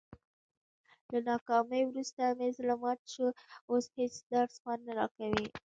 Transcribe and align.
له 1.11 1.19
ناکامۍ 1.29 1.81
ورسته 1.87 2.23
مې 2.37 2.47
زړه 2.57 2.75
مات 2.81 3.01
شو، 3.13 3.27
اوس 3.69 3.85
هېڅ 3.97 4.13
درس 4.31 4.53
خوند 4.61 4.81
نه 4.87 4.93
راکوي. 4.99 5.45